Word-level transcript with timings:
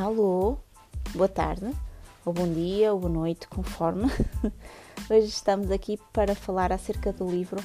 Alô, 0.00 0.56
boa 1.12 1.28
tarde, 1.28 1.74
ou 2.24 2.32
bom 2.32 2.46
dia, 2.46 2.92
ou 2.92 3.00
boa 3.00 3.12
noite, 3.12 3.48
conforme. 3.48 4.04
Hoje 5.10 5.26
estamos 5.26 5.72
aqui 5.72 5.98
para 6.12 6.36
falar 6.36 6.72
acerca 6.72 7.12
do 7.12 7.28
livro 7.28 7.60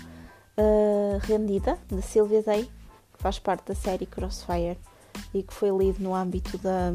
uh, 0.58 1.20
Rendida, 1.22 1.78
de 1.88 2.02
Sylvia 2.02 2.42
Day, 2.42 2.64
que 2.64 3.22
faz 3.22 3.38
parte 3.38 3.68
da 3.68 3.76
série 3.76 4.08
Crossfire 4.08 4.80
e 5.32 5.44
que 5.44 5.54
foi 5.54 5.70
lido 5.70 6.02
no 6.02 6.16
âmbito 6.16 6.58
da, 6.58 6.90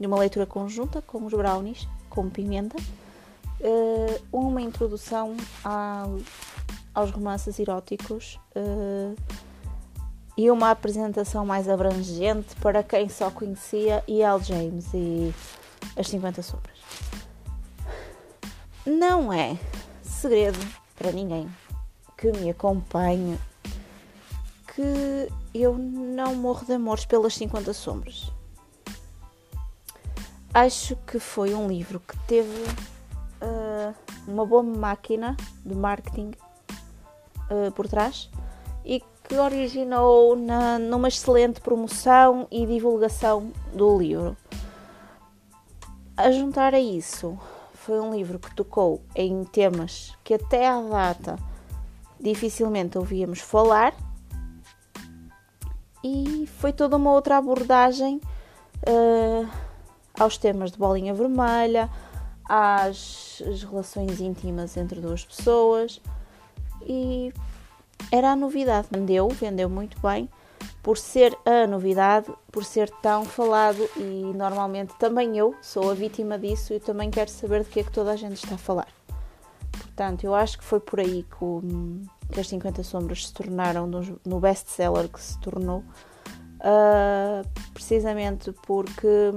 de 0.00 0.06
uma 0.08 0.18
leitura 0.18 0.44
conjunta 0.44 1.00
com 1.00 1.24
os 1.24 1.32
Brownies, 1.32 1.86
com 2.10 2.28
Pimenta. 2.28 2.76
Uh, 3.60 4.20
uma 4.36 4.60
introdução 4.60 5.36
aos 6.92 7.12
romances 7.12 7.60
eróticos. 7.60 8.40
Uh, 8.56 9.14
e 10.36 10.50
uma 10.50 10.70
apresentação 10.70 11.46
mais 11.46 11.68
abrangente 11.68 12.54
para 12.56 12.82
quem 12.82 13.08
só 13.08 13.30
conhecia 13.30 14.02
E.L. 14.08 14.42
James 14.42 14.86
e 14.92 15.34
As 15.96 16.08
50 16.08 16.42
Sombras. 16.42 16.78
Não 18.84 19.32
é 19.32 19.56
segredo 20.02 20.58
para 20.96 21.12
ninguém 21.12 21.48
que 22.16 22.32
me 22.32 22.50
acompanhe 22.50 23.38
que 24.74 25.28
eu 25.54 25.78
não 25.78 26.34
morro 26.34 26.66
de 26.66 26.72
amores 26.72 27.04
pelas 27.04 27.34
50 27.36 27.72
Sombras. 27.72 28.32
Acho 30.52 30.96
que 31.06 31.18
foi 31.18 31.54
um 31.54 31.68
livro 31.68 32.00
que 32.00 32.16
teve 32.26 32.64
uh, 33.42 33.94
uma 34.26 34.44
boa 34.44 34.62
máquina 34.62 35.36
de 35.64 35.74
marketing 35.74 36.32
uh, 37.50 37.70
por 37.72 37.88
trás 37.88 38.30
e 38.84 39.02
que 39.34 39.40
originou 39.40 40.36
na, 40.36 40.78
numa 40.78 41.08
excelente 41.08 41.60
promoção 41.60 42.46
e 42.52 42.64
divulgação 42.64 43.50
do 43.72 43.98
livro. 43.98 44.36
A 46.16 46.30
juntar 46.30 46.72
a 46.72 46.78
isso, 46.78 47.36
foi 47.72 47.98
um 47.98 48.14
livro 48.14 48.38
que 48.38 48.54
tocou 48.54 49.02
em 49.12 49.42
temas 49.42 50.12
que 50.22 50.34
até 50.34 50.68
à 50.68 50.80
data 50.80 51.36
dificilmente 52.20 52.96
ouvíamos 52.96 53.40
falar 53.40 53.92
e 56.04 56.48
foi 56.60 56.72
toda 56.72 56.96
uma 56.96 57.10
outra 57.10 57.36
abordagem 57.36 58.20
uh, 58.86 59.50
aos 60.16 60.38
temas 60.38 60.70
de 60.70 60.78
bolinha 60.78 61.12
vermelha, 61.12 61.90
às 62.48 63.42
relações 63.68 64.20
íntimas 64.20 64.76
entre 64.76 65.00
duas 65.00 65.24
pessoas 65.24 66.00
e 66.86 67.32
era 68.10 68.32
a 68.32 68.36
novidade. 68.36 68.88
Vendeu, 68.90 69.28
vendeu 69.28 69.68
muito 69.68 69.98
bem, 70.00 70.28
por 70.82 70.98
ser 70.98 71.36
a 71.44 71.66
novidade, 71.66 72.26
por 72.50 72.64
ser 72.64 72.90
tão 73.02 73.24
falado 73.24 73.88
e 73.96 74.32
normalmente 74.34 74.94
também 74.98 75.36
eu 75.36 75.54
sou 75.62 75.90
a 75.90 75.94
vítima 75.94 76.38
disso 76.38 76.74
e 76.74 76.80
também 76.80 77.10
quero 77.10 77.30
saber 77.30 77.64
de 77.64 77.70
que 77.70 77.80
é 77.80 77.82
que 77.82 77.90
toda 77.90 78.12
a 78.12 78.16
gente 78.16 78.36
está 78.36 78.54
a 78.54 78.58
falar. 78.58 78.88
Portanto, 79.72 80.24
eu 80.24 80.34
acho 80.34 80.58
que 80.58 80.64
foi 80.64 80.80
por 80.80 81.00
aí 81.00 81.24
que, 81.24 81.44
o, 81.44 81.62
que 82.30 82.40
as 82.40 82.48
50 82.48 82.82
Sombras 82.82 83.26
se 83.26 83.32
tornaram 83.32 83.86
no, 83.86 84.20
no 84.24 84.40
best-seller 84.40 85.08
que 85.08 85.20
se 85.20 85.38
tornou, 85.40 85.78
uh, 86.60 87.48
precisamente 87.72 88.52
porque 88.66 89.32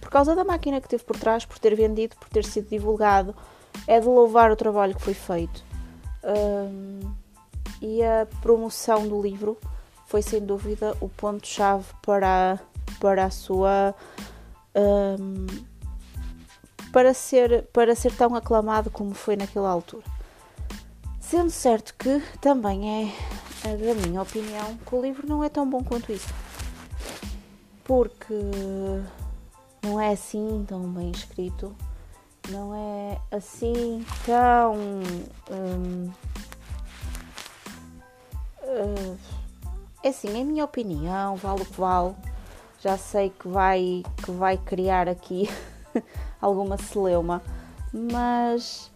por 0.00 0.10
causa 0.10 0.34
da 0.34 0.44
máquina 0.44 0.80
que 0.80 0.88
teve 0.88 1.04
por 1.04 1.16
trás, 1.16 1.44
por 1.44 1.58
ter 1.58 1.74
vendido, 1.74 2.16
por 2.16 2.28
ter 2.28 2.44
sido 2.44 2.68
divulgado, 2.68 3.34
é 3.86 4.00
de 4.00 4.06
louvar 4.06 4.50
o 4.50 4.56
trabalho 4.56 4.94
que 4.94 5.02
foi 5.02 5.14
feito. 5.14 5.62
Uh, 6.24 7.08
e 7.80 8.02
a 8.02 8.26
promoção 8.40 9.06
do 9.08 9.20
livro 9.20 9.58
foi 10.06 10.22
sem 10.22 10.44
dúvida 10.44 10.96
o 11.00 11.08
ponto-chave 11.08 11.86
para, 12.02 12.58
para 13.00 13.26
a 13.26 13.30
sua. 13.30 13.94
Um, 14.74 15.46
para, 16.92 17.14
ser, 17.14 17.64
para 17.72 17.94
ser 17.94 18.12
tão 18.16 18.34
aclamado 18.34 18.90
como 18.90 19.14
foi 19.14 19.36
naquela 19.36 19.70
altura. 19.70 20.04
Sendo 21.20 21.50
certo 21.50 21.94
que 21.96 22.20
também 22.40 23.12
é, 23.64 23.68
é 23.68 23.76
da 23.76 23.94
minha 24.06 24.20
opinião 24.20 24.76
que 24.84 24.94
o 24.94 25.00
livro 25.00 25.28
não 25.28 25.44
é 25.44 25.48
tão 25.48 25.68
bom 25.68 25.82
quanto 25.84 26.10
isso. 26.10 26.32
Porque 27.84 28.34
não 29.82 30.00
é 30.00 30.12
assim 30.12 30.64
tão 30.66 30.82
bem 30.92 31.10
escrito, 31.12 31.74
não 32.48 32.74
é 32.74 33.20
assim 33.30 34.04
tão. 34.26 34.74
Um, 35.50 36.10
Uh, 38.70 39.18
é 40.00 40.10
assim, 40.10 40.28
em 40.36 40.44
minha 40.44 40.64
opinião, 40.64 41.34
vale 41.34 41.62
o 41.62 41.66
que 41.66 41.80
vale. 41.80 42.14
Já 42.78 42.96
sei 42.96 43.30
que 43.30 43.48
vai, 43.48 44.04
que 44.24 44.30
vai 44.30 44.56
criar 44.56 45.08
aqui 45.08 45.48
alguma 46.40 46.78
celeuma, 46.78 47.42
mas. 47.92 48.92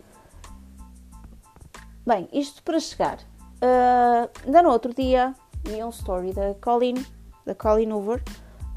Bem, 2.07 2.29
isto 2.33 2.63
para 2.63 2.79
chegar. 2.79 3.19
Uh, 3.57 4.31
ainda 4.47 4.63
no 4.63 4.71
outro 4.71 4.95
dia 4.95 5.35
vi 5.65 5.83
um 5.83 5.89
story 5.91 6.33
da 6.33 6.55
Colin, 6.55 7.05
da 7.45 7.55
Colin 7.55 7.93
Hoover, 7.93 8.23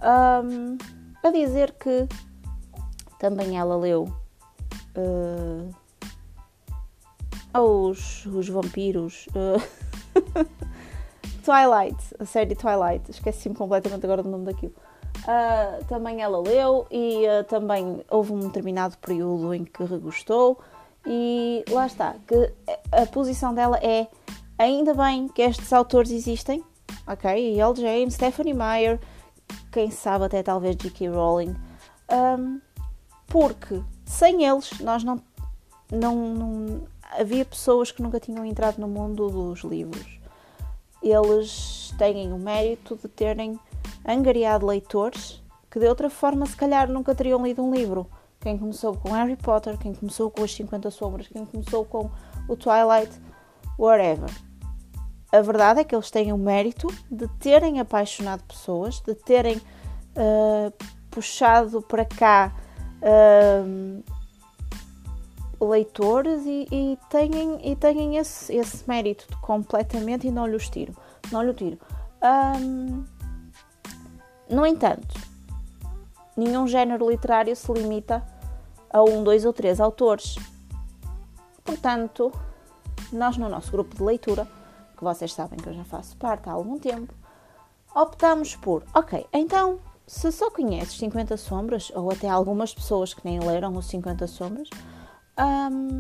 um, 0.01 0.77
a 1.23 1.29
dizer 1.29 1.73
que 1.73 2.07
também 3.19 3.57
ela 3.59 3.77
leu 3.77 4.11
uh, 4.97 5.73
os, 7.59 8.25
os 8.25 8.49
vampiros. 8.49 9.27
Uh, 9.27 9.61
Twilight, 11.47 11.97
a 12.19 12.25
série 12.25 12.55
Twilight, 12.55 13.09
esqueci-me 13.09 13.55
completamente 13.55 14.03
agora 14.03 14.21
do 14.21 14.29
nome 14.29 14.43
daquilo. 14.43 14.73
Uh, 15.19 15.83
também 15.85 16.21
ela 16.21 16.41
leu 16.41 16.85
e 16.91 17.25
uh, 17.25 17.41
também 17.45 18.03
houve 18.09 18.33
um 18.33 18.39
determinado 18.39 18.97
período 18.97 19.53
em 19.53 19.63
que 19.63 19.81
regostou 19.85 20.59
e 21.05 21.63
lá 21.69 21.87
está, 21.87 22.15
que 22.27 22.53
a 22.91 23.05
posição 23.05 23.53
dela 23.53 23.79
é 23.81 24.07
ainda 24.57 24.93
bem 24.93 25.29
que 25.29 25.41
estes 25.41 25.71
autores 25.71 26.11
existem, 26.11 26.61
ok? 27.07 27.53
E 27.53 27.61
L. 27.61 27.73
James, 27.73 28.15
Stephanie 28.15 28.53
Meyer, 28.53 28.99
quem 29.71 29.89
sabe 29.89 30.25
até 30.25 30.43
talvez 30.43 30.75
J.K. 30.75 31.07
Rowling, 31.07 31.55
um, 32.11 32.59
porque 33.25 33.81
sem 34.05 34.43
eles 34.43 34.81
nós 34.81 35.01
não, 35.01 35.21
não, 35.89 36.15
não 36.15 36.81
havia 37.17 37.45
pessoas 37.45 37.89
que 37.89 38.01
nunca 38.01 38.19
tinham 38.19 38.43
entrado 38.43 38.79
no 38.79 38.87
mundo 38.89 39.29
dos 39.29 39.61
livros 39.61 40.16
eles 41.01 41.93
têm 41.97 42.31
o 42.33 42.37
mérito 42.37 42.95
de 42.95 43.07
terem 43.07 43.59
angariado 44.05 44.65
leitores 44.65 45.41
que 45.69 45.79
de 45.79 45.87
outra 45.87 46.09
forma 46.09 46.45
se 46.45 46.55
calhar 46.55 46.89
nunca 46.89 47.13
teriam 47.13 47.45
lido 47.45 47.63
um 47.63 47.73
livro. 47.73 48.07
Quem 48.39 48.57
começou 48.57 48.95
com 48.95 49.11
Harry 49.11 49.35
Potter, 49.35 49.77
quem 49.77 49.93
começou 49.93 50.31
com 50.31 50.43
As 50.43 50.53
50 50.53 50.89
Sombras, 50.91 51.27
quem 51.27 51.45
começou 51.45 51.85
com 51.85 52.09
o 52.47 52.55
Twilight, 52.55 53.11
whatever. 53.77 54.29
A 55.31 55.41
verdade 55.41 55.81
é 55.81 55.83
que 55.83 55.93
eles 55.93 56.09
têm 56.09 56.31
o 56.31 56.37
mérito 56.37 56.87
de 57.11 57.27
terem 57.39 57.79
apaixonado 57.79 58.43
pessoas, 58.43 59.01
de 59.01 59.13
terem 59.13 59.57
uh, 59.57 60.73
puxado 61.11 61.81
para 61.81 62.05
cá 62.05 62.55
uh, 63.01 64.03
leitores 65.59 66.45
e, 66.45 66.67
e 66.71 66.99
têm, 67.09 67.71
e 67.71 67.75
têm 67.75 68.17
esse, 68.17 68.55
esse 68.55 68.87
mérito 68.87 69.27
completamente 69.41 70.27
e 70.27 70.31
não 70.31 70.47
lhes 70.47 70.69
tiro. 70.69 70.93
Não 71.31 71.43
lhe 71.43 71.53
tiro. 71.53 71.77
No 74.49 74.65
entanto, 74.65 75.15
nenhum 76.35 76.67
género 76.67 77.09
literário 77.09 77.55
se 77.55 77.71
limita 77.71 78.23
a 78.89 79.01
um, 79.03 79.23
dois 79.23 79.45
ou 79.45 79.53
três 79.53 79.79
autores. 79.79 80.35
Portanto, 81.63 82.31
nós 83.11 83.37
no 83.37 83.49
nosso 83.49 83.71
grupo 83.71 83.95
de 83.95 84.03
leitura, 84.03 84.47
que 84.95 85.03
vocês 85.03 85.33
sabem 85.33 85.59
que 85.59 85.67
eu 85.67 85.73
já 85.73 85.83
faço 85.83 86.15
parte 86.17 86.49
há 86.49 86.53
algum 86.53 86.79
tempo, 86.79 87.13
optamos 87.93 88.55
por, 88.55 88.83
ok, 88.93 89.25
então, 89.33 89.79
se 90.05 90.31
só 90.31 90.49
conheces 90.49 90.97
50 90.97 91.35
sombras, 91.35 91.91
ou 91.93 92.11
até 92.11 92.29
algumas 92.29 92.73
pessoas 92.73 93.13
que 93.13 93.25
nem 93.25 93.39
leram 93.39 93.75
os 93.75 93.87
50 93.87 94.27
sombras, 94.27 94.69
um, 95.39 95.99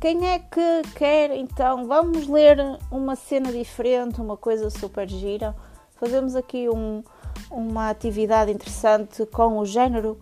quem 0.00 0.28
é 0.28 0.38
que 0.38 0.82
quer 0.94 1.36
então? 1.36 1.86
Vamos 1.86 2.28
ler 2.28 2.58
uma 2.90 3.16
cena 3.16 3.50
diferente, 3.50 4.20
uma 4.20 4.36
coisa 4.36 4.70
super 4.70 5.08
gira. 5.08 5.54
Fazemos 5.96 6.36
aqui 6.36 6.68
um, 6.68 7.02
uma 7.50 7.90
atividade 7.90 8.52
interessante 8.52 9.26
com 9.26 9.58
o 9.58 9.66
género 9.66 10.20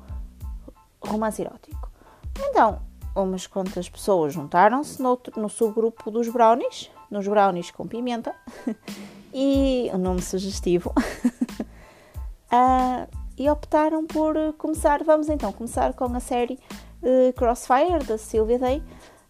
romance 1.01 1.43
erótico. 1.43 1.91
Então, 2.39 2.81
umas 3.15 3.47
quantas 3.47 3.89
pessoas 3.89 4.33
juntaram-se 4.33 5.01
no, 5.03 5.19
no 5.37 5.49
subgrupo 5.49 6.11
dos 6.11 6.29
brownies, 6.29 6.91
nos 7.11 7.27
brownies 7.27 7.71
com 7.71 7.87
pimenta, 7.87 8.35
e 9.33 9.91
o 9.93 9.97
um 9.97 9.99
nome 9.99 10.23
sugestivo, 10.23 10.93
uh, 12.51 13.07
e 13.37 13.49
optaram 13.51 14.07
por 14.07 14.35
começar. 14.55 15.05
Vamos 15.05 15.29
então 15.29 15.53
começar 15.53 15.93
com 15.93 16.05
a 16.05 16.21
série 16.21 16.59
uh, 17.07 17.33
Crossfire, 17.35 18.05
da 18.05 18.19
Sylvia 18.19 18.59
Day, 18.59 18.83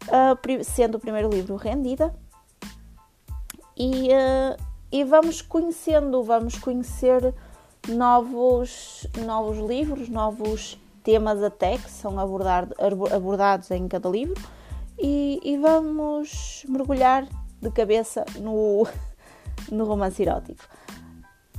uh, 0.08 0.64
sendo 0.64 0.96
o 0.96 1.00
primeiro 1.00 1.28
livro 1.28 1.56
rendida. 1.56 2.14
E, 3.76 4.08
uh, 4.08 4.62
e 4.90 5.04
vamos 5.04 5.42
conhecendo, 5.42 6.22
vamos 6.22 6.56
conhecer 6.58 7.34
novos, 7.88 9.06
novos 9.24 9.58
livros, 9.58 10.08
novos 10.08 10.80
temas 11.04 11.42
até 11.42 11.78
que 11.78 11.90
são 11.90 12.18
abordar, 12.18 12.68
abordados 13.14 13.70
em 13.70 13.86
cada 13.86 14.08
livro 14.08 14.42
e, 14.98 15.38
e 15.44 15.56
vamos 15.58 16.64
mergulhar 16.68 17.28
de 17.60 17.70
cabeça 17.70 18.24
no, 18.40 18.86
no 19.70 19.84
romance 19.84 20.22
erótico. 20.22 20.64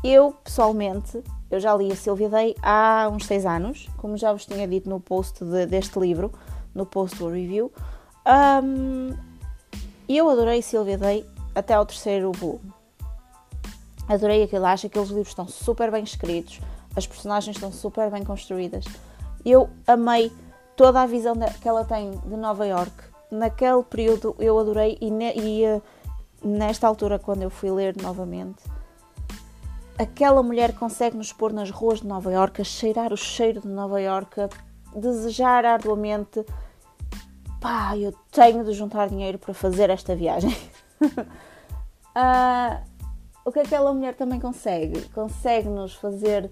Eu, 0.03 0.33
pessoalmente, 0.43 1.23
eu 1.49 1.59
já 1.59 1.75
li 1.75 1.91
a 1.91 1.95
Silvia 1.95 2.29
Day 2.29 2.55
há 2.61 3.09
uns 3.11 3.25
6 3.25 3.45
anos, 3.45 3.89
como 3.97 4.17
já 4.17 4.33
vos 4.33 4.45
tinha 4.45 4.67
dito 4.67 4.89
no 4.89 4.99
post 4.99 5.43
de, 5.43 5.65
deste 5.65 5.97
livro, 5.99 6.31
no 6.73 6.85
post 6.85 7.17
do 7.17 7.29
review. 7.29 7.71
Um, 8.63 9.15
eu 10.09 10.29
adorei 10.29 10.61
Silvia 10.61 10.97
Day 10.97 11.25
até 11.55 11.73
ao 11.73 11.85
terceiro 11.85 12.31
volume. 12.33 12.71
Adorei 14.07 14.43
aquilo, 14.43 14.65
acho 14.65 14.83
que 14.83 14.87
aqueles 14.87 15.09
livros 15.09 15.29
estão 15.29 15.47
super 15.47 15.91
bem 15.91 16.03
escritos, 16.03 16.59
as 16.95 17.05
personagens 17.05 17.55
estão 17.55 17.71
super 17.71 18.09
bem 18.09 18.23
construídas. 18.23 18.85
Eu 19.45 19.69
amei 19.85 20.31
toda 20.75 21.01
a 21.01 21.05
visão 21.05 21.35
que 21.61 21.67
ela 21.67 21.83
tem 21.83 22.11
de 22.11 22.35
Nova 22.37 22.65
York. 22.65 22.93
Naquele 23.29 23.83
período 23.83 24.35
eu 24.39 24.57
adorei 24.57 24.97
e, 25.01 25.11
ne, 25.11 25.33
e 25.35 25.65
uh, 25.65 25.81
nesta 26.41 26.87
altura, 26.87 27.19
quando 27.19 27.41
eu 27.41 27.49
fui 27.49 27.69
ler 27.69 27.95
novamente, 28.01 28.63
aquela 29.97 30.43
mulher 30.43 30.73
consegue 30.73 31.17
nos 31.17 31.33
pôr 31.33 31.51
nas 31.51 31.69
ruas 31.69 32.01
de 32.01 32.07
Nova 32.07 32.31
a 32.31 32.63
cheirar 32.63 33.11
o 33.11 33.17
cheiro 33.17 33.61
de 33.61 33.67
Nova 33.67 33.97
a 33.99 34.99
desejar 34.99 35.65
arduamente 35.65 36.45
pá, 37.59 37.97
eu 37.97 38.13
tenho 38.31 38.63
de 38.63 38.71
juntar 38.73 39.09
dinheiro 39.09 39.37
para 39.37 39.53
fazer 39.53 39.89
esta 39.89 40.15
viagem. 40.15 40.55
uh, 41.01 42.79
o 43.43 43.51
que 43.51 43.59
aquela 43.59 43.93
mulher 43.93 44.15
também 44.15 44.39
consegue? 44.39 45.01
Consegue 45.09 45.67
nos 45.67 45.93
fazer 45.95 46.49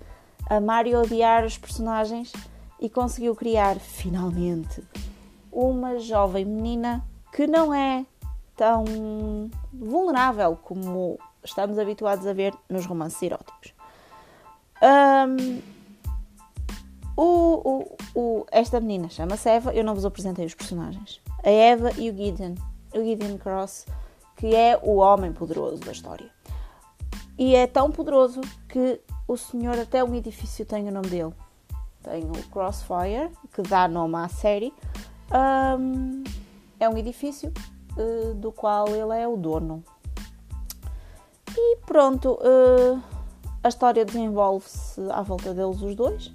amar 0.50 0.88
e 0.88 0.96
odiar 0.96 1.46
os 1.46 1.58
personagens 1.58 2.32
e 2.80 2.90
conseguiu 2.90 3.36
criar 3.36 3.78
finalmente 3.80 4.84
uma 5.52 6.00
jovem 6.00 6.46
menina 6.46 7.04
que 7.32 7.48
não 7.48 7.74
é 7.74 8.06
tão 8.56 8.84
vulnerável 9.74 10.58
como 10.62 11.18
estamos 11.46 11.80
habituados 11.80 12.28
a 12.28 12.34
ver 12.34 12.54
nos 12.70 12.86
romances 12.86 13.22
eróticos. 13.22 13.74
Um, 14.82 15.62
o, 17.16 17.24
o, 17.24 17.98
o, 18.20 18.46
esta 18.52 18.80
menina 18.80 19.10
chama-se 19.10 19.50
Eva, 19.50 19.74
eu 19.74 19.84
não 19.84 19.96
vos 19.96 20.06
apresentei 20.06 20.46
os 20.46 20.54
personagens. 20.54 21.22
A 21.44 21.50
Eva 21.50 21.92
e 21.98 22.10
o 22.10 22.16
Gideon, 22.16 22.56
o 22.94 23.04
Gideon 23.04 23.38
Cross, 23.38 23.86
que 24.36 24.54
é 24.54 24.78
o 24.84 24.98
homem 24.98 25.32
poderoso 25.32 25.78
da 25.78 25.92
história. 25.92 26.30
E 27.38 27.56
é 27.56 27.68
tão 27.68 27.92
poderoso 27.92 28.42
que 28.68 29.00
o 29.28 29.38
senhor, 29.38 29.78
até 29.80 30.04
um 30.04 30.14
edifício 30.14 30.66
tem 30.66 30.88
o 30.88 30.92
nome 30.92 31.08
dele. 31.08 31.34
Tem 32.04 32.24
o 32.24 32.50
Crossfire, 32.52 33.32
que 33.54 33.62
dá 33.62 33.88
nome 33.88 34.16
à 34.18 34.28
série. 34.28 34.74
Um, 35.80 36.24
é 36.80 36.88
um 36.88 36.98
edifício 36.98 37.52
uh, 37.98 38.34
do 38.36 38.52
qual 38.52 38.90
ele 38.90 39.20
é 39.20 39.28
o 39.28 39.36
dono. 39.36 39.84
Pronto, 41.86 42.40
uh, 42.42 43.02
a 43.64 43.68
história 43.68 44.04
desenvolve-se 44.04 45.02
à 45.12 45.22
volta 45.22 45.54
deles 45.54 45.82
os 45.82 45.96
dois. 45.96 46.32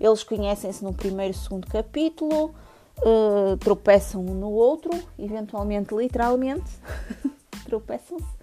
Eles 0.00 0.22
conhecem-se 0.22 0.84
no 0.84 0.92
primeiro 0.92 1.32
e 1.32 1.36
segundo 1.36 1.66
capítulo, 1.66 2.54
uh, 2.98 3.56
tropeçam 3.58 4.20
um 4.20 4.34
no 4.34 4.50
outro, 4.50 4.90
eventualmente, 5.18 5.94
literalmente, 5.94 6.70
tropeçam-se. 7.64 8.36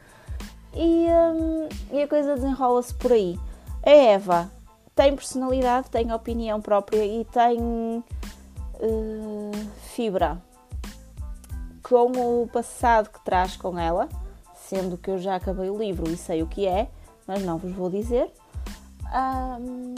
E, 0.76 1.08
um, 1.08 1.70
e 1.92 2.02
a 2.02 2.08
coisa 2.08 2.36
desenrola-se 2.36 2.94
por 2.96 3.12
aí. 3.12 3.40
A 3.86 3.92
Eva 3.92 4.52
tem 4.96 5.16
personalidade, 5.16 5.90
tem 5.90 6.12
opinião 6.12 6.62
própria 6.62 7.06
e 7.06 7.26
tem 7.26 7.60
uh, 7.60 9.52
fibra 9.94 10.42
com 11.84 12.42
o 12.42 12.48
passado 12.48 13.10
que 13.10 13.24
traz 13.24 13.56
com 13.56 13.78
ela, 13.78 14.10
sendo 14.68 14.98
que 14.98 15.10
eu 15.10 15.18
já 15.18 15.36
acabei 15.36 15.70
o 15.70 15.78
livro 15.78 16.10
e 16.10 16.18
sei 16.18 16.42
o 16.42 16.48
que 16.48 16.66
é, 16.66 16.90
mas 17.28 17.44
não 17.44 17.58
vos 17.58 17.72
vou 17.72 17.90
dizer. 17.90 18.32
Um, 19.14 19.96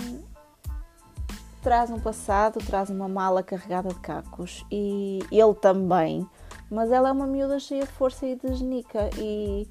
traz 1.61 1.89
um 1.89 1.99
passado, 1.99 2.59
traz 2.59 2.89
uma 2.89 3.07
mala 3.07 3.41
carregada 3.41 3.89
de 3.89 3.99
cacos 3.99 4.65
e 4.71 5.19
ele 5.31 5.53
também, 5.55 6.27
mas 6.69 6.91
ela 6.91 7.09
é 7.09 7.11
uma 7.11 7.27
miúda 7.27 7.59
cheia 7.59 7.83
de 7.83 7.91
força 7.91 8.25
e 8.25 8.35
de 8.35 8.53
genica 8.53 9.09
e 9.17 9.67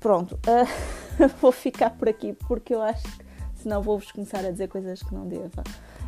pronto, 0.00 0.34
uh, 0.34 1.28
vou 1.40 1.52
ficar 1.52 1.90
por 1.90 2.08
aqui 2.08 2.32
porque 2.46 2.74
eu 2.74 2.82
acho 2.82 3.04
que 3.04 3.24
senão 3.56 3.82
vou-vos 3.82 4.10
começar 4.12 4.44
a 4.44 4.50
dizer 4.50 4.68
coisas 4.68 5.02
que 5.02 5.14
não 5.14 5.26
deva. 5.26 5.62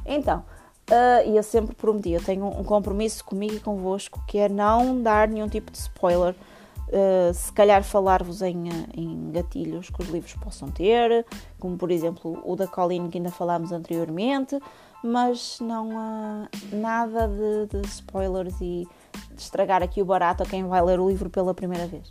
Então, 0.04 0.44
Uh, 0.88 1.20
e 1.28 1.36
eu 1.36 1.42
sempre 1.42 1.75
prometi, 1.75 2.12
eu 2.12 2.25
tenho 2.25 2.46
um 2.46 2.64
compromisso 2.64 3.22
comigo 3.22 3.54
e 3.54 3.60
convosco 3.60 4.25
que 4.26 4.38
é 4.38 4.48
não 4.48 5.02
dar 5.02 5.28
nenhum 5.28 5.46
tipo 5.46 5.70
de 5.70 5.76
spoiler. 5.76 6.34
Uh, 6.88 7.35
se 7.35 7.52
calhar 7.52 7.82
falar-vos 7.85 8.40
em, 8.40 8.69
em 8.96 9.31
gatilhos 9.31 9.90
que 9.90 10.02
os 10.02 10.08
livros 10.08 10.32
possam 10.35 10.70
ter, 10.70 11.26
como 11.58 11.76
por 11.76 11.90
exemplo 11.90 12.40
o 12.44 12.56
da 12.56 12.67
Colleen 12.67 13.11
que 13.11 13.19
ainda 13.19 13.31
falámos 13.31 13.73
anteriormente, 13.73 14.58
mas 15.05 15.58
não 15.61 15.99
há 15.99 16.49
nada 16.73 17.29
de, 17.29 17.67
de 17.67 17.87
spoilers 17.88 18.58
e 18.62 18.88
de 19.32 19.40
estragar 19.43 19.82
aqui 19.82 20.00
o 20.00 20.05
barato 20.05 20.43
a 20.43 20.46
quem 20.46 20.67
vai 20.67 20.82
ler 20.82 20.99
o 20.99 21.08
livro 21.08 21.29
pela 21.29 21.52
primeira 21.52 21.87
vez. 21.87 22.11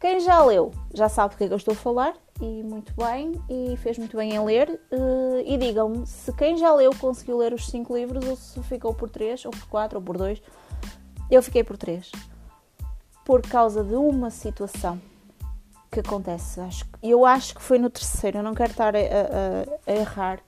Quem 0.00 0.20
já 0.20 0.44
leu 0.44 0.72
já 0.94 1.08
sabe 1.08 1.34
do 1.34 1.38
que 1.38 1.44
é 1.44 1.46
que 1.48 1.52
eu 1.52 1.56
estou 1.56 1.72
a 1.72 1.76
falar 1.76 2.14
e 2.40 2.62
muito 2.64 2.92
bem, 2.96 3.40
e 3.48 3.76
fez 3.76 3.96
muito 3.98 4.16
bem 4.16 4.34
em 4.34 4.44
ler. 4.44 4.80
Uh, 4.90 5.42
e 5.46 5.56
digam-me 5.56 6.04
se 6.06 6.32
quem 6.32 6.56
já 6.56 6.74
leu 6.74 6.90
conseguiu 6.98 7.38
ler 7.38 7.52
os 7.52 7.68
5 7.68 7.96
livros 7.96 8.26
ou 8.28 8.34
se 8.34 8.60
ficou 8.64 8.92
por 8.92 9.08
3, 9.08 9.44
ou 9.44 9.52
por 9.52 9.66
4, 9.68 9.98
ou 9.98 10.04
por 10.04 10.16
2. 10.16 10.42
Eu 11.30 11.42
fiquei 11.42 11.62
por 11.62 11.76
3. 11.76 12.10
Por 13.24 13.42
causa 13.42 13.84
de 13.84 13.94
uma 13.94 14.30
situação 14.30 15.00
que 15.90 16.00
acontece. 16.00 16.60
Acho, 16.60 16.86
eu 17.02 17.24
acho 17.24 17.54
que 17.54 17.62
foi 17.62 17.78
no 17.78 17.90
terceiro, 17.90 18.38
eu 18.38 18.42
não 18.42 18.54
quero 18.54 18.70
estar 18.70 18.96
a, 18.96 18.98
a, 18.98 19.92
a 19.92 19.94
errar, 19.94 20.40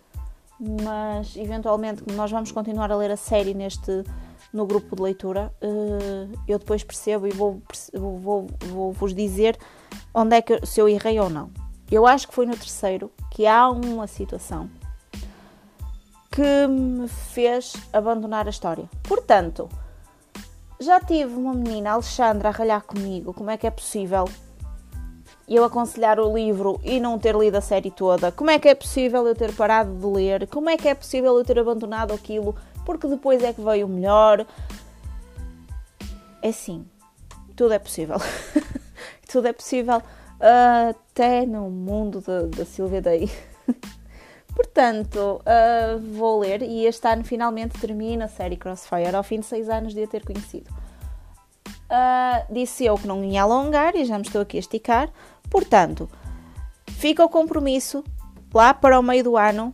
mas 0.58 1.36
eventualmente, 1.36 2.02
nós 2.14 2.30
vamos 2.30 2.50
continuar 2.50 2.90
a 2.90 2.96
ler 2.96 3.10
a 3.10 3.16
série 3.16 3.52
neste 3.52 4.04
no 4.52 4.64
grupo 4.64 4.94
de 4.94 5.02
leitura, 5.02 5.52
uh, 5.60 6.38
eu 6.46 6.60
depois 6.60 6.84
percebo 6.84 7.26
e 7.26 7.30
vou, 7.30 7.60
vou, 7.92 8.46
vou 8.60 8.92
vos 8.92 9.12
dizer 9.12 9.58
onde 10.14 10.36
é 10.36 10.40
que 10.40 10.64
se 10.64 10.80
eu 10.80 10.88
errei 10.88 11.18
ou 11.18 11.28
não. 11.28 11.50
Eu 11.90 12.06
acho 12.06 12.28
que 12.28 12.34
foi 12.34 12.46
no 12.46 12.56
terceiro 12.56 13.10
que 13.32 13.48
há 13.48 13.68
uma 13.68 14.06
situação 14.06 14.70
que 16.30 16.66
me 16.68 17.08
fez 17.08 17.74
abandonar 17.92 18.46
a 18.46 18.50
história. 18.50 18.88
Portanto, 19.02 19.68
já 20.80 21.00
tive 21.00 21.34
uma 21.34 21.54
menina, 21.54 21.92
Alexandra, 21.92 22.48
a 22.48 22.52
ralhar 22.52 22.82
comigo 22.82 23.32
como 23.32 23.50
é 23.50 23.56
que 23.56 23.66
é 23.66 23.70
possível 23.70 24.28
eu 25.46 25.62
aconselhar 25.64 26.18
o 26.18 26.34
livro 26.34 26.80
e 26.82 26.98
não 26.98 27.18
ter 27.18 27.36
lido 27.36 27.56
a 27.56 27.60
série 27.60 27.90
toda. 27.90 28.32
Como 28.32 28.50
é 28.50 28.58
que 28.58 28.68
é 28.68 28.74
possível 28.74 29.26
eu 29.26 29.34
ter 29.34 29.54
parado 29.54 29.94
de 29.94 30.06
ler? 30.06 30.46
Como 30.48 30.70
é 30.70 30.76
que 30.76 30.88
é 30.88 30.94
possível 30.94 31.36
eu 31.36 31.44
ter 31.44 31.58
abandonado 31.58 32.12
aquilo 32.12 32.54
porque 32.84 33.06
depois 33.06 33.42
é 33.42 33.52
que 33.52 33.60
veio 33.60 33.86
o 33.86 33.88
melhor? 33.88 34.46
É 36.40 36.52
sim, 36.52 36.86
tudo 37.56 37.72
é 37.72 37.78
possível. 37.78 38.16
tudo 39.30 39.48
é 39.48 39.52
possível 39.52 40.02
até 40.90 41.46
no 41.46 41.70
mundo 41.70 42.22
da 42.54 42.64
Silvia 42.64 43.00
Day. 43.00 43.30
Portanto, 44.74 45.40
uh, 45.40 46.00
vou 46.14 46.40
ler 46.40 46.60
e 46.60 46.84
este 46.84 47.06
ano 47.06 47.22
finalmente 47.22 47.78
termina 47.78 48.24
a 48.24 48.28
série 48.28 48.56
Crossfire 48.56 49.14
ao 49.14 49.22
fim 49.22 49.38
de 49.38 49.46
seis 49.46 49.68
anos 49.68 49.94
de 49.94 50.02
a 50.02 50.06
ter 50.08 50.24
conhecido. 50.24 50.68
Uh, 51.68 52.52
disse 52.52 52.84
eu 52.84 52.98
que 52.98 53.06
não 53.06 53.22
ia 53.22 53.44
alongar 53.44 53.94
e 53.94 54.04
já 54.04 54.18
me 54.18 54.24
estou 54.24 54.40
aqui 54.40 54.56
a 54.56 54.60
esticar. 54.60 55.10
Portanto, 55.48 56.10
fica 56.88 57.24
o 57.24 57.28
compromisso 57.28 58.02
lá 58.52 58.74
para 58.74 58.98
o 58.98 59.02
meio 59.02 59.22
do 59.22 59.36
ano, 59.36 59.72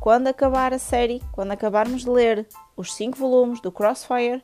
quando 0.00 0.26
acabar 0.26 0.74
a 0.74 0.80
série, 0.80 1.22
quando 1.30 1.52
acabarmos 1.52 2.02
de 2.02 2.10
ler 2.10 2.48
os 2.76 2.92
cinco 2.92 3.16
volumes 3.18 3.60
do 3.60 3.70
Crossfire, 3.70 4.42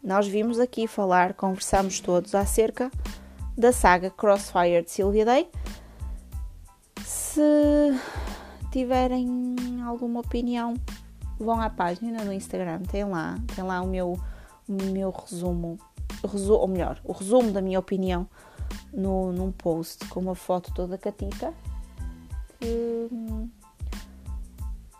nós 0.00 0.28
vimos 0.28 0.60
aqui 0.60 0.86
falar, 0.86 1.34
conversamos 1.34 1.98
todos 1.98 2.36
acerca 2.36 2.88
da 3.56 3.72
saga 3.72 4.10
Crossfire 4.10 4.84
de 4.84 4.92
Sylvia 4.92 5.24
Day. 5.24 5.50
Se 7.04 7.98
tiverem 8.70 9.56
alguma 9.84 10.20
opinião, 10.20 10.74
vão 11.38 11.60
à 11.60 11.70
página 11.70 12.24
no 12.24 12.32
Instagram, 12.32 12.80
tem 12.82 13.04
lá, 13.04 13.38
tem 13.54 13.64
lá 13.64 13.80
o 13.80 13.86
meu, 13.86 14.18
o 14.68 14.82
meu 14.92 15.10
resumo, 15.10 15.78
resu, 16.30 16.54
ou 16.54 16.68
melhor, 16.68 17.00
o 17.04 17.12
resumo 17.12 17.50
da 17.50 17.60
minha 17.60 17.78
opinião 17.78 18.28
no, 18.92 19.32
num 19.32 19.52
post 19.52 20.06
com 20.08 20.20
uma 20.20 20.34
foto 20.34 20.72
toda 20.74 20.98
catita 20.98 21.52
que, 22.58 23.08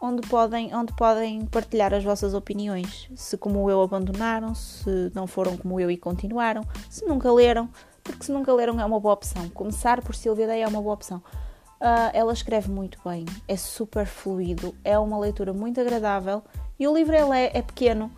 onde, 0.00 0.26
podem, 0.28 0.74
onde 0.74 0.92
podem 0.94 1.44
partilhar 1.46 1.92
as 1.92 2.04
vossas 2.04 2.34
opiniões. 2.34 3.08
Se 3.14 3.36
como 3.36 3.68
eu 3.70 3.82
abandonaram, 3.82 4.54
se 4.54 5.10
não 5.14 5.26
foram 5.26 5.56
como 5.56 5.80
eu 5.80 5.90
e 5.90 5.96
continuaram, 5.96 6.62
se 6.88 7.04
nunca 7.04 7.32
leram, 7.32 7.68
porque 8.02 8.24
se 8.24 8.32
nunca 8.32 8.52
leram 8.52 8.80
é 8.80 8.84
uma 8.84 9.00
boa 9.00 9.14
opção. 9.14 9.48
Começar 9.50 10.02
por 10.02 10.14
Silvia 10.14 10.46
Day 10.46 10.62
é 10.62 10.68
uma 10.68 10.80
boa 10.80 10.94
opção. 10.94 11.22
Uh, 11.80 12.10
ela 12.12 12.32
escreve 12.32 12.68
muito 12.68 12.98
bem, 13.04 13.24
é 13.46 13.56
super 13.56 14.04
fluido, 14.04 14.74
é 14.82 14.98
uma 14.98 15.16
leitura 15.16 15.52
muito 15.52 15.80
agradável 15.80 16.42
e 16.76 16.88
o 16.88 16.92
livro 16.92 17.14
ele 17.14 17.30
é, 17.30 17.58
é 17.58 17.62
pequeno, 17.62 18.10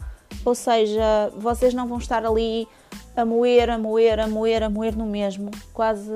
ou 0.43 0.55
seja, 0.55 1.31
vocês 1.37 1.75
não 1.75 1.87
vão 1.87 1.99
estar 1.99 2.25
ali 2.25 2.67
a 3.14 3.23
moer, 3.23 3.69
a 3.69 3.76
moer, 3.76 4.19
a 4.19 4.26
moer, 4.26 4.62
a 4.62 4.71
moer 4.71 4.97
no 4.97 5.05
mesmo, 5.05 5.50
quase 5.75 6.11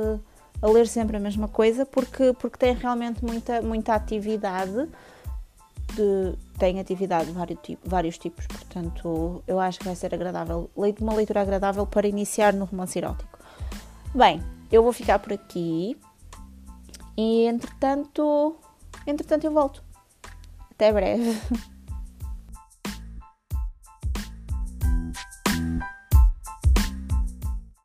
a 0.63 0.67
ler 0.67 0.87
sempre 0.87 1.19
a 1.19 1.21
mesma 1.21 1.47
coisa, 1.47 1.85
porque, 1.85 2.33
porque 2.33 2.57
tem 2.57 2.75
realmente 2.75 3.23
muita, 3.23 3.61
muita 3.61 3.95
atividade, 3.95 4.89
de, 5.93 6.35
tem 6.59 6.81
atividade 6.81 7.27
de 7.27 7.33
vários, 7.33 7.59
vários 7.85 8.17
tipos, 8.17 8.47
portanto 8.47 9.45
eu 9.47 9.61
acho 9.61 9.79
que 9.81 9.85
vai 9.85 9.95
ser 9.95 10.15
agradável, 10.15 10.71
uma 10.75 11.13
leitura 11.13 11.43
agradável 11.43 11.87
para 11.87 12.09
iniciar 12.09 12.55
no 12.55 12.65
romance 12.65 12.99
erótico. 12.99 13.39
Bem, 14.15 14.43
eu 14.73 14.83
vou 14.83 14.95
ficar 14.95 15.19
por 15.19 15.35
aqui 15.35 15.95
e 17.17 17.47
entretanto, 17.47 18.57
entretanto 19.07 19.45
eu 19.45 19.53
volto. 19.53 19.83
Até 20.71 20.93
breve. 20.93 21.41